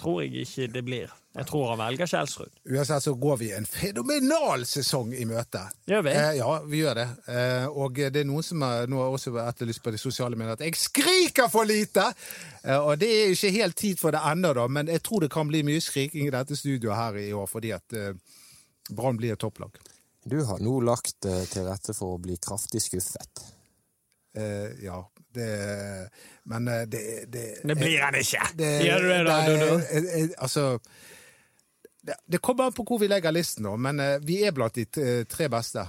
[0.00, 1.10] tror jeg ikke det blir.
[1.30, 2.56] Jeg tror han velger Kjelsrud.
[2.72, 5.60] Uansett så går vi en fenomenal sesong i møte.
[5.86, 6.14] Gjør vi?
[6.18, 7.06] Eh, ja, vi gjør det.
[7.30, 10.56] Eh, og det er noen som har, nå har også etterlyst på de sosiale mediene
[10.58, 12.08] at jeg skriker for lite!
[12.64, 15.30] Eh, og det er ikke helt tid for det ennå, da, men jeg tror det
[15.30, 18.10] kan bli mye skriking i dette studioet her i år, fordi at eh,
[18.90, 19.78] Brann blir et topplag.
[20.26, 23.46] Du har nå lagt eh, til rette for å bli kraftig skuffet.
[24.34, 24.98] Eh, ja,
[25.34, 26.08] det
[26.50, 28.48] Men eh, det, det Det blir han ikke!
[28.58, 29.78] det- Gjør du det, da, Dodo?
[29.78, 30.78] eh, eh, Altså
[32.02, 34.86] det, det kommer an på hvor vi legger listen, nå, men vi er blant de
[35.28, 35.82] tre beste.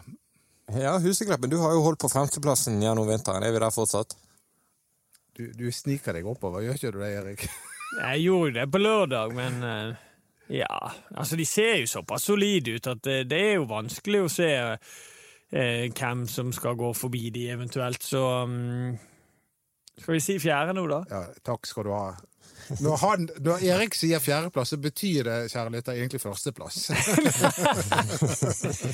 [0.75, 3.43] Ja, Husekleppen, du har jo holdt på femteplassen gjennom vinteren.
[3.47, 4.17] Er vi der fortsatt?
[5.37, 7.45] Du, du sniker deg oppover, gjør ikke du det, Erik?
[8.01, 9.95] Jeg gjorde det på lørdag, men
[10.51, 10.67] ja
[11.15, 14.49] Altså, de ser jo såpass solide ut at det, det er jo vanskelig å se
[14.59, 18.91] eh, hvem som skal gå forbi de eventuelt, så mm,
[19.99, 21.01] Skal vi si fjerde nå, da?
[21.11, 22.13] Ja, takk skal du ha.
[22.79, 26.85] Når, han, når Erik sier fjerdeplass, så betyr det kjære lytter, egentlig førsteplass.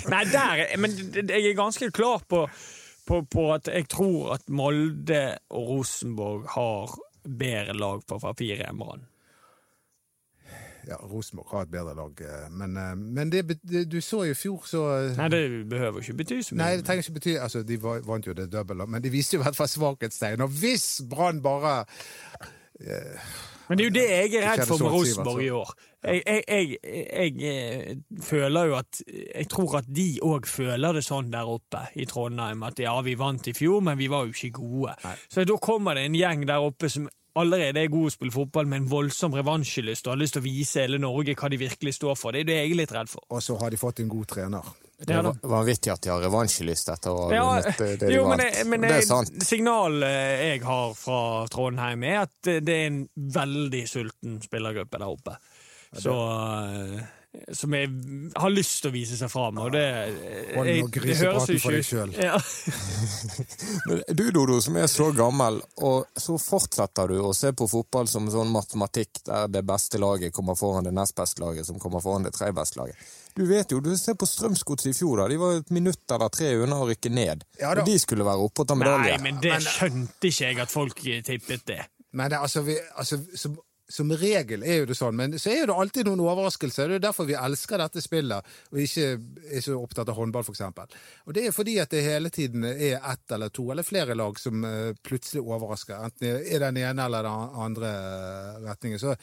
[0.09, 0.91] Nei, der er- Men
[1.29, 2.47] jeg er ganske klar på,
[3.07, 6.95] på, på at jeg tror at Molde og Rosenborg har
[7.27, 9.05] bedre lag på papiret enn Brann.
[10.87, 12.21] Ja, Rosenborg har et bedre lag.
[12.21, 14.83] eh, Men, eh, men det, det, du så i fjor, så
[15.17, 16.63] Nei, det behøver ikke bety så mye.
[16.63, 19.41] Nei, det trenger ikke bety altså, De vant jo det double, men de viste jo
[19.41, 20.41] i hvert fall svakhetstegn.
[20.45, 21.83] Og hvis Brann bare
[23.67, 25.75] Men det er jo det jeg er redd for med Rosenborg i år.
[26.07, 31.03] Jeg, jeg, jeg, jeg, eh, føler jo at Jeg tror at de òg føler det
[31.03, 32.63] sånn der oppe i Trondheim.
[32.63, 34.95] At ja, vi vant i fjor, men vi var jo ikke gode.
[35.27, 37.09] Så da kommer det en gjeng der oppe som
[37.41, 40.47] allerede er gode å spille fotball med en voldsom revansjelyst og har lyst til å
[40.47, 42.35] vise hele Norge hva de virkelig står for.
[42.35, 43.25] Det er det jeg er litt redd for.
[43.33, 44.69] Og så har de fått en god trener.
[44.97, 48.23] Det er vanvittig at de har revansjelyst etter å ha Ja, vunnet det de jo,
[48.25, 48.55] men, vant.
[48.63, 49.35] Men, men det er sant.
[49.45, 51.19] signalet jeg har fra
[51.53, 53.03] Trondheim, er at det er en
[53.37, 55.37] veldig sulten spillergruppe der oppe.
[56.01, 57.05] Så eh,
[57.53, 57.89] Som jeg
[58.35, 59.57] har lyst til å vise seg fram.
[59.61, 62.37] Og det, jeg- og det høres jo ikke ut- Ja.
[64.13, 68.27] Du, Dodo, som er så gammel, og så fortsetter du å se på fotball som
[68.31, 72.23] sånn matematikk der det beste laget kommer foran det nest beste laget, som kommer foran
[72.27, 72.95] det tre beste laget.
[73.37, 75.27] Du vet jo, du ser på Strømsgodset i fjor, da.
[75.29, 77.43] De var et minutt eller tre unna å rykke ned.
[77.61, 79.13] Ja og de skulle være oppe og ta medalje.
[79.17, 81.83] Nei, men det skjønte ikke jeg at folk tippet det.
[82.17, 83.57] Men det, altså, vi, altså som,
[83.89, 86.89] som regel er jo det sånn, men så er jo det alltid noen overraskelser.
[86.89, 89.05] Det er jo derfor vi elsker dette spillet, og ikke
[89.47, 90.63] er så opptatt av håndball, f.eks.
[91.25, 94.39] Og det er fordi at det hele tiden er ett eller to eller flere lag
[94.41, 96.01] som eh, plutselig overrasker.
[96.09, 98.99] Enten er den ene eller den andre eh, retningen.
[98.99, 99.15] Så,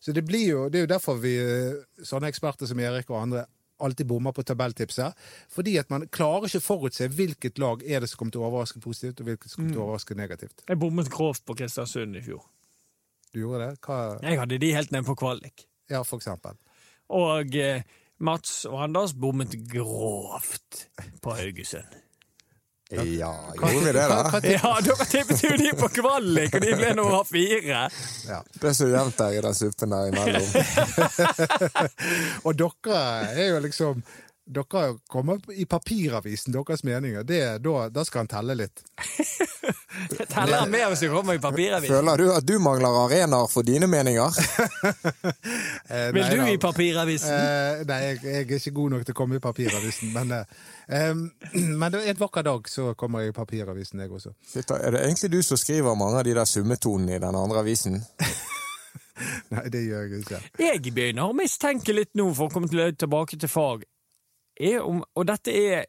[0.00, 3.24] så det blir jo, det er jo derfor vi, eh, sånne eksperter som Erik og
[3.24, 3.46] andre,
[3.82, 5.18] alltid bommer på tabelltipset.
[5.50, 8.82] Fordi at man klarer ikke forutse hvilket lag er det som kommer til å overraske
[8.84, 10.62] positivt, og hvilket som kommer til å overraske negativt.
[10.68, 12.44] Jeg bommet grovt på Kristiansund i fjor.
[13.32, 13.80] Du gjorde det?
[13.86, 15.66] Hva, Jeg hadde de helt ned på kvalik.
[15.90, 16.56] ja, for eksempel.
[17.12, 17.82] Og eh,
[18.22, 20.86] Mats og Anders bommet grovt
[21.24, 21.98] på Haugesund.
[22.92, 24.40] Ja, gjorde vi det, da?
[24.44, 27.86] Ja, dere tippet jo de på kvalik, og de ble nummer fire.
[28.28, 28.42] Ja.
[28.52, 30.48] Det er så jevnt der i den suppen der imellom.
[32.44, 32.98] Og dere
[33.32, 34.02] er jo liksom
[34.42, 37.22] Dere kommer i papiravisen, deres meninger.
[37.22, 38.82] Det, da, da skal han telle litt.
[40.32, 41.94] Teller mer hvis du kommer i papiravisen.
[41.94, 44.34] Føler du at du mangler arenaer for dine meninger?
[45.92, 46.44] Eh, Vil nei du da.
[46.48, 47.32] i papiravisen?
[47.36, 50.12] Eh, nei, jeg, jeg er ikke god nok til å komme i papiravisen.
[50.14, 50.32] Men,
[50.88, 51.12] eh,
[51.82, 54.32] men en vakker dag så kommer jeg i papiravisen, jeg også.
[54.54, 57.60] Sitter- Er det egentlig du som skriver mange av de der summetonene i den andre
[57.62, 58.00] avisen?
[59.52, 60.40] Nei, det gjør jeg ikke.
[60.64, 63.84] Jeg begynner å mistenke litt nå, for å komme til- tilbake til fag,
[64.62, 65.84] er om, og dette er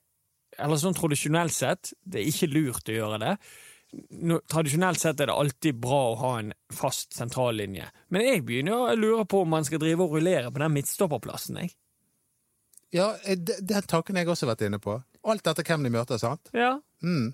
[0.62, 3.32] eller sånn tradisjonelt sett, det er ikke lurt å gjøre det.
[4.26, 8.88] No, tradisjonelt sett er det alltid bra å ha en fast sentrallinje, men jeg begynner
[8.92, 11.58] å lure på om man skal drive og rullere på den midtstopperplassen.
[11.62, 11.74] Jeg.
[12.94, 15.00] Ja, eh, de- den tanken har jeg også vært inne på.
[15.26, 16.50] Alt etter hvem de møter, sant?
[16.54, 16.80] Ja.
[17.02, 17.34] Mm.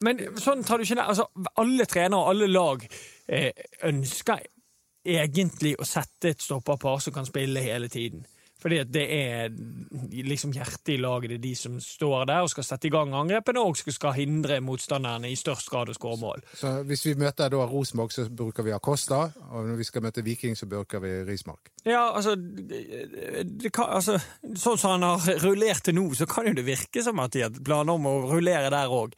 [0.00, 1.26] Men sånn tradisjonelt, altså
[1.56, 2.86] alle trenere, og alle lag,
[3.28, 3.52] eh,
[3.84, 4.40] ønsker
[5.04, 8.24] egentlig å sette et stopperpar som kan spille hele tiden.
[8.58, 9.52] Fordi det er
[10.26, 13.12] liksom hjertet i laget, det er de som står der og skal sette i gang
[13.14, 16.42] angrepene, og skal- hindre motstanderne i størst grad å skåre mål.
[16.58, 19.32] Så hvis vi møter da Rosenborg, så bruker vi Acosta.
[19.52, 21.70] Og når vi skal møte Viking, så bruker vi Rismark.
[21.84, 24.18] Ja, altså, det kan, altså
[24.58, 27.44] Sånn som han har rullert til nå, så kan jo det virke som at de
[27.46, 29.14] har planer om å rullere der òg.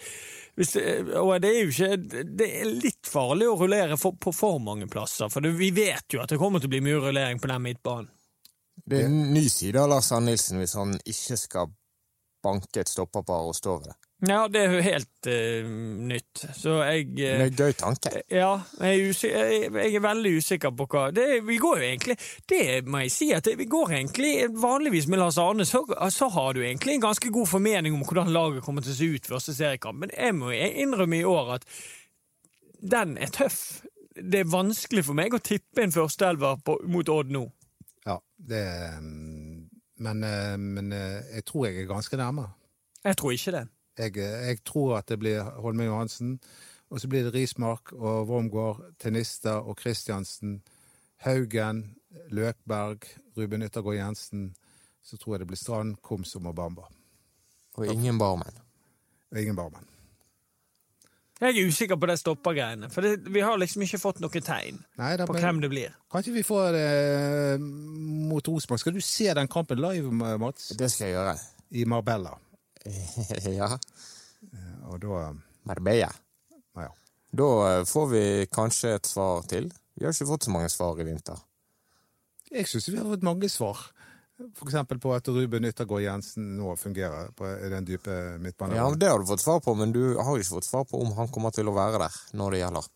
[0.60, 4.88] Og det er jo ikke Det er litt farlig å rullere for, på for mange
[4.90, 7.48] plasser, for det, vi vet jo at det kommer til å bli mye rullering på
[7.48, 8.10] den midtbanen.
[8.86, 11.72] Det er en ny side av Lars Arne Nilsen hvis han ikke skal
[12.40, 13.98] banke et stopperpar og stå ved det.
[14.28, 15.68] Ja, det er jo helt uh,
[16.10, 16.42] nytt.
[16.56, 18.10] Så jeg Det eh, er en gøy tanke.
[18.28, 22.16] Ja, jeg er, jeg, jeg er veldig usikker på hva det, Vi går jo egentlig
[22.48, 25.80] Det må jeg si, at det, vi går egentlig Vanligvis med Lars Arne, så,
[26.12, 29.08] så har du egentlig en ganske god formening om hvordan laget kommer til å se
[29.08, 31.64] ut første seriekamp, men jeg må innrømme i år at
[32.80, 33.82] den er tøff.
[34.16, 37.46] Det er vanskelig for meg å tippe en førsteelver på- mot Odd nå.
[38.48, 38.64] Det
[39.00, 39.68] mm,
[40.00, 42.46] Men, eh, men eh, jeg tror jeg er ganske nærme.
[43.04, 43.68] Jeg tror ikke det.
[43.98, 46.40] Jeg, eh, jeg tror at det blir Holmen Johansen,
[46.90, 50.62] og så blir det Rismark og Wormgård, Tenista og Kristiansen,
[51.16, 51.96] Haugen,
[52.30, 53.04] Løkberg,
[53.36, 54.54] Ruben Yttergård Jensen.
[55.02, 56.88] Så tror jeg det blir Strand, Komsom og Bamba.
[57.74, 58.56] Og ingen barmenn.
[59.30, 59.86] Og ingen barmenn.
[61.40, 64.76] Jeg er usikker på det stoppergreiene, for det, vi har liksom ikke fått noe tegn
[65.00, 65.94] Nei, da, på men, hvem det blir.
[66.12, 67.62] Kanskje vi får det eh,
[68.28, 68.82] mot Rosenborg.
[68.82, 70.74] Skal du se den kampen live, Mats?
[70.76, 71.36] Det skal jeg gjøre.
[71.80, 72.34] I Marbella.
[73.60, 73.70] ja.
[74.90, 75.22] Og da
[75.70, 76.10] Marbella.
[76.76, 76.90] Ja.
[77.32, 79.70] Da eh, får vi kanskje et svar til.
[79.96, 81.40] Vi har ikke fått så mange svar i vinter.
[82.50, 83.80] Jeg syns vi har fått mange svar.
[84.40, 88.78] Eksempel på at Ruben Yttergård Jensen nå fungerer på den dype midtbanen.
[88.78, 91.12] Ja, Det har du fått svar på, men du har ikke fått svar på om
[91.18, 92.88] han kommer til å være der når det gjelder.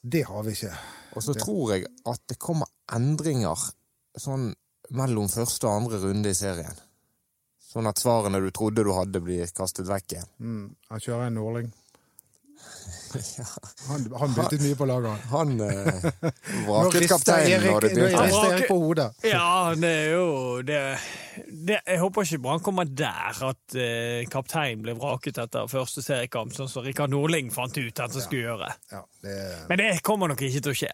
[0.00, 0.74] Det har vi ikke.
[1.18, 3.58] Og så tror jeg at det kommer endringer
[4.18, 4.52] sånn
[4.94, 6.78] mellom første og andre runde i serien.
[7.68, 10.30] Sånn at svarene du trodde du hadde, blir kastet vekk igjen.
[10.40, 11.68] Mm, han kjører en Norling.
[13.38, 13.44] Ja.
[13.88, 15.10] Han, han byttet mye på laget.
[15.30, 15.58] han.
[15.58, 16.08] Han eh,
[16.68, 18.24] vraket kapteinen når det nå begynte.
[18.26, 19.08] rister Erik på hodet.
[19.26, 20.26] Ja, det er jo
[20.66, 20.80] det,
[21.46, 26.54] det, Jeg håper ikke Brann kommer der at eh, kapteinen ble vraket etter første seriekamp,
[26.56, 28.72] sånn som Rikard Nordling fant ut at han skulle gjøre.
[28.92, 29.38] Ja, det,
[29.70, 30.92] Men det kommer nok ikke til å skje.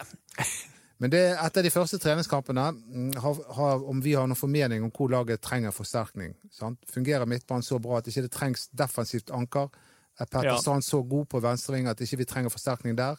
[1.03, 4.92] men det, etter de første treningskampene, mm, har, har, om vi har noen formening om
[4.94, 6.81] hvor laget trenger forsterkning sant?
[6.92, 9.72] Fungerer midtbanen så bra at ikke det trengs defensivt anker?
[10.20, 10.81] Er Petter Ja.
[10.81, 13.16] Så god på venstreving at ikke vi trenger forsterkning der?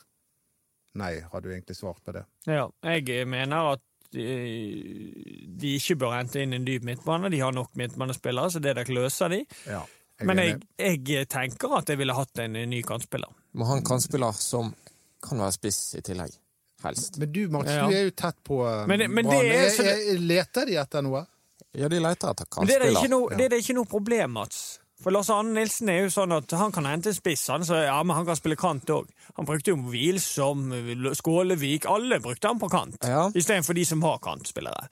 [0.96, 2.24] Nei, har du egentlig svart på det?
[2.48, 3.82] Ja, jeg mener at
[4.16, 7.30] eh, de ikke bør hente inn en dyp midtbane.
[7.34, 9.42] De har nok midtbanespillere, så det der løser de.
[9.68, 9.82] Ja.
[10.24, 13.28] Men er jeg, jeg tenker at jeg ville hatt en ny kantspiller.
[13.60, 14.72] Må ha en kantspiller som
[15.26, 16.32] kan være spiss i tillegg.
[16.86, 17.18] Helst.
[17.20, 17.88] Men du, Mats, Ja.
[17.90, 20.66] du er jo tett på eh, Men det- men det er så Er- er- Leter
[20.66, 21.26] de etter noe?
[21.74, 23.02] Ja, de leter etter Men det er, det kantspiller.
[23.02, 24.80] ikke noe, det er det ikke noe problem, Mats.
[25.06, 27.78] For Lars Arne Nilsen er jo sånn at han kan hente en spiss, han, så,
[27.86, 29.12] ja, men han kan spille kant òg.
[29.38, 30.64] Han brukte jo Hvilsom,
[31.14, 32.98] Skålevik, alle brukte han på kant.
[33.06, 33.28] Ja.
[33.30, 34.88] Istedenfor de som har kantspillere.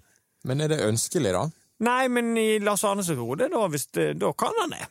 [0.45, 1.47] Men er det ønskelig, da?
[1.87, 4.85] Nei, men i Lars Arnes hode, da, hvis det, da kan han det.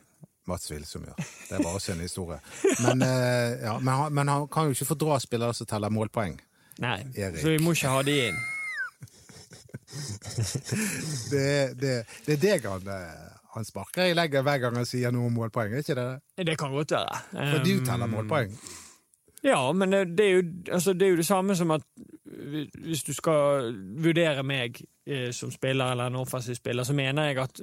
[0.51, 1.15] Mats Wilsom, ja.
[1.15, 2.41] Det er bare sin historie.
[2.83, 6.35] Men, eh, ja, men, han, men han kan jo ikke fordra spillere som teller målpoeng.
[6.83, 7.39] Nei, Erik.
[7.39, 8.41] så vi må ikke ha de inn.
[11.29, 11.91] Det, det,
[12.25, 15.37] det er deg han, eh, han sparker i legget hver gang han sier noe om
[15.37, 16.07] målpoeng, er ikke det?
[16.49, 17.21] Det kan godt være.
[17.33, 18.57] For du Um, teller målpoeng.
[19.43, 21.83] Ja, men det, er jo, altså, det er jo det samme som at
[22.79, 27.43] hvis du skal vurdere meg eh, som spiller eller en offensiv spiller, så mener jeg
[27.43, 27.61] at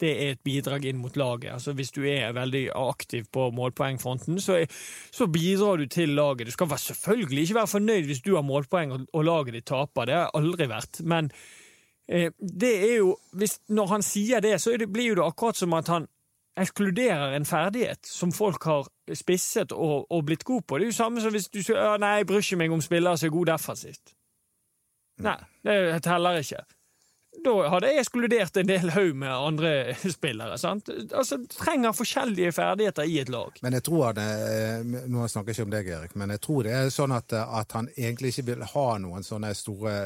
[0.00, 1.50] det er et bidrag inn mot laget.
[1.54, 4.66] Altså Hvis du er veldig aktiv på målpoengfronten, så, er,
[5.10, 6.46] så bidrar du til laget.
[6.46, 10.04] Du skal selvfølgelig ikke være fornøyd hvis du har målpoeng og, og laget ditt taper.
[10.04, 11.00] Det har jeg aldri vært.
[11.02, 11.30] Men
[12.06, 15.88] det er jo hvis, Når han sier det, så det, blir det akkurat som at
[15.90, 16.06] han
[16.56, 20.78] ekskluderer en ferdighet som folk har spisset og, og blitt god på.
[20.78, 22.84] Det er jo samme som hvis du sier «Ja, nei, jeg bryr ikke meg om
[22.84, 24.14] spillere som er gode defensivt.
[25.26, 26.62] Nei, det teller ikke.
[27.44, 29.72] Da hadde jeg ekskludert en del haug med andre
[30.16, 30.56] spillere.
[30.58, 30.88] sant?
[31.12, 33.58] Altså, Trenger forskjellige ferdigheter i et lag.
[33.62, 36.64] Men jeg tror han, eh, Nå snakker jeg ikke om deg, Erik, men jeg tror
[36.64, 39.96] det er sånn at, eh, at han egentlig ikke vil ha noen sånne store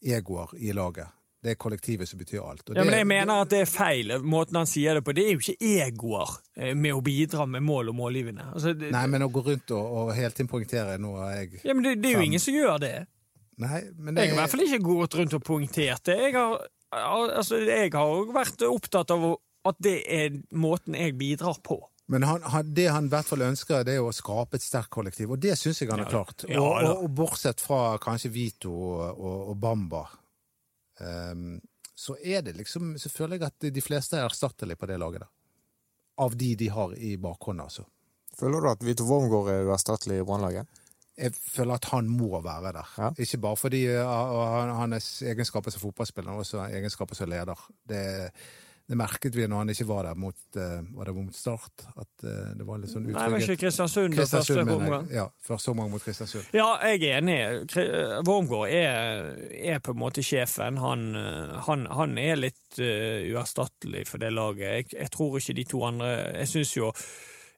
[0.00, 1.10] egoer i laget.
[1.40, 2.66] Det er kollektivet som betyr alt.
[2.76, 4.10] Ja, men jeg mener at det er feil.
[4.28, 5.14] Måten han sier det på.
[5.16, 8.50] Det er jo ikke egoer eh, med å bidra med mål og målgivende.
[8.52, 11.62] Altså, det, Nei, men å gå rundt og, og hele tiden poengtere nå er jeg
[11.64, 12.92] ja, men det, det er jo ingen som gjør det.
[13.60, 16.18] Nei, men det Jeg har i hvert fall ikke gått rundt og poengtert det.
[16.26, 16.60] Jeg har,
[16.92, 19.26] altså, jeg har vært opptatt av
[19.68, 21.80] at det er måten jeg bidrar på.
[22.10, 24.90] Men han, han, det han i hvert fall ønsker, det er å skape et sterkt
[24.90, 26.14] kollektiv, og det syns jeg han har Ja.
[26.16, 26.44] klart.
[26.48, 30.02] Ja, og, og, og bortsett fra kanskje Vito og, og, Bamba,
[32.00, 35.20] så er det liksom Så føler jeg at de fleste er erstattelige på det laget
[35.24, 35.28] da.
[36.20, 37.86] Av de de har i bakhånd, altså.
[38.36, 40.66] Føler du at Vito Wormgård er uerstattelig i Brannlaget?
[41.20, 42.90] Jeg føler at han må være der.
[42.98, 43.08] Ja.
[43.18, 44.06] Ikke bare fordi uh,
[44.52, 47.58] han- hans egenskaper som fotballspiller, men også egenskaper som leder.
[47.88, 48.30] Det,
[48.90, 51.84] det merket vi når han ikke var der mot, uh, var mot Start.
[51.94, 55.06] At uh, det var litt sånn Nei, men ikke Kristiansund Kristiansund første omgang.
[55.14, 56.48] Ja, første omgang mot Kristiansund.
[56.56, 57.38] Ja, jeg er enig.
[57.70, 57.86] Kri-
[58.26, 60.80] Wormgård er, er på en måte sjefen.
[60.82, 64.66] Han, eh, han, han er litt uh, uerstattelig for det laget.
[64.66, 66.90] Jeg, jeg tror ikke de to andre Jeg syns jo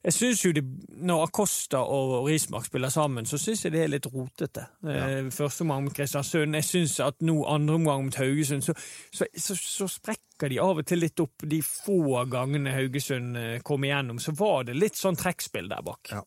[0.04, 0.62] jeg synes jo det,
[1.02, 4.64] Når Acosta og Rismark spiller sammen, så syns jeg det er litt rotete.
[4.82, 5.04] Ja.
[5.30, 6.56] Første omgang mot Kristiansund.
[6.58, 8.74] Jeg syns at nå andre omgang mot Haugesund, så,
[9.14, 11.44] så, så, så sprekker de av og til litt opp.
[11.46, 16.10] De få gangene Haugesund eh, kom igjennom, så var det litt sånn trekkspill der bak.
[16.16, 16.24] Ja.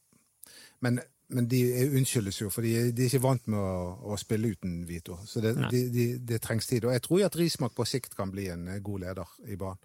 [0.86, 1.02] Men,
[1.36, 1.60] men de
[1.98, 5.18] unnskyldes jo, for de, er- de er ikke vant med å, å spille uten Vito.
[5.28, 6.88] Så det, de, de, det trengs tid.
[6.88, 9.60] Og jeg tror jo at Rismark på sikt kan bli en eh, god leder i
[9.60, 9.84] banen.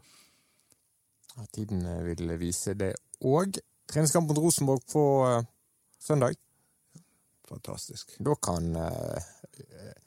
[1.36, 2.94] Ja, tiden eh, vil vise det.
[3.26, 3.58] Og
[3.90, 5.42] treningskamp mot Rosenborg på uh,
[6.00, 6.38] søndag.
[7.50, 8.14] Fantastisk.
[8.18, 10.00] Da kan uh, håpet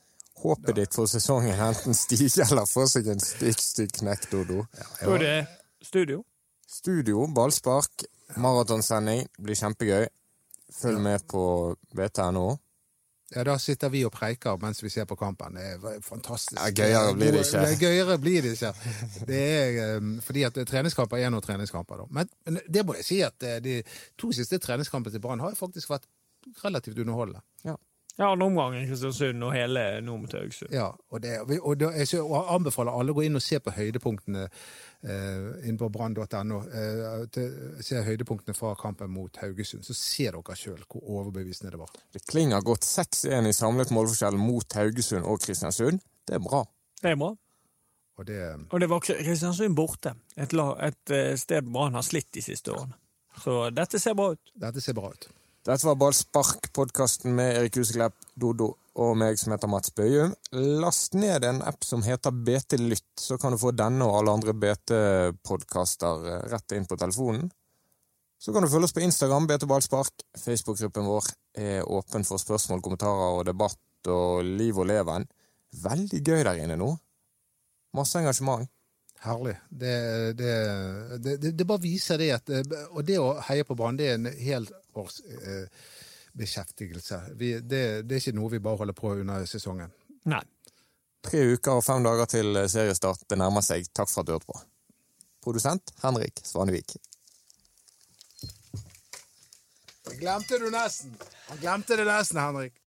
[0.44, 4.64] håpet ditt for sesongen enten stige eller få seg en stygg, stygg knekk, Dodo.
[5.08, 5.46] Og det er
[5.84, 6.24] studio.
[6.68, 8.06] Studio, ballspark,
[8.42, 9.28] maratonsending.
[9.40, 10.08] Blir kjempegøy.
[10.74, 11.44] Følg med på
[11.96, 12.48] BTNO.
[13.36, 15.58] Ja, Da sitter vi og preiker mens vi ser på kampen.
[15.58, 16.60] Det er fantastisk.
[16.60, 17.86] Ja, gøyere blir det ikke.
[17.86, 18.74] Gøyere blir det ikke.
[19.30, 22.04] Det er eh, fordi at treningskamper er noen treningskamper.
[22.04, 22.10] Da.
[22.20, 23.80] Men, men det må jeg si at eh, de
[24.20, 26.08] to siste treningskampene til Brann har faktisk vært
[26.64, 27.42] relativt underholdende.
[28.18, 30.70] Ja, andre omgang i Kristiansund og hele nord mot Haugesund.
[30.74, 32.22] Ja, og, det, og, da, jeg
[32.54, 34.60] anbefaler alle å gå inn og se på høydepunktene eh,
[35.04, 36.60] inn på brann.no.
[36.72, 37.40] Eh,
[37.84, 39.84] se høydepunktene fra kampen mot Haugesund.
[39.84, 41.92] Så ser dere sjøl hvor overbevisende det var.
[42.16, 46.00] Det klinger godt 6-1 i samlet målforskjell mot Haugesund og Kristiansund.
[46.24, 46.64] Det er bra.
[47.02, 47.34] Det er bra.
[48.18, 48.40] Og det
[48.70, 50.16] Og det var Kristiansund borte.
[50.38, 52.96] Et, la, et eh, sted Brann har slitt de siste årene.
[53.44, 54.52] Så dette ser bra ut.
[54.56, 55.28] Dette ser bra ut.
[55.64, 60.34] Dette var Ballspark-podkasten med Erik Huseklepp, Dodo og meg som heter Mats Bøyum.
[60.84, 64.34] Last ned en app som heter BT Lytt, så kan du få denne og alle
[64.36, 67.48] andre BT-podkaster rett inn på telefonen.
[68.44, 70.28] Så kan du følge oss på Instagram, BT Ballspark.
[70.36, 75.32] Facebook-gruppen vår er åpen for spørsmål, kommentarer og debatt og liv og leven.
[75.80, 76.92] Veldig gøy der inne nå.
[77.96, 78.68] Masse engasjement.
[79.24, 79.56] Herlig.
[79.72, 79.96] Det,
[80.36, 80.54] det,
[81.24, 82.50] det, det, bare viser det at
[82.92, 84.34] Og det å heie på Brann, det er en
[84.94, 85.68] helårs eh,
[86.34, 87.22] beskjeftigelse.
[87.40, 89.92] Vi, det, det, er ikke noe vi bare holder på under sesongen.
[90.30, 90.44] Nei.
[91.24, 93.26] Tre uker og fem dager til seriestart.
[93.30, 93.88] Det nærmer seg.
[93.96, 94.60] Takk for at du hørte på.
[95.44, 96.98] Produsent Henrik Svanevik.
[100.20, 101.16] Glemte du nesten.
[101.48, 102.76] Han glemte det nesten, Henrik.